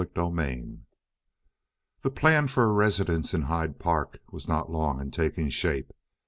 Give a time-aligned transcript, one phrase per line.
[0.03, 0.79] CHAPTER XXXVII
[2.01, 5.93] The plan for a residence in Hyde Park was not long in taking shape.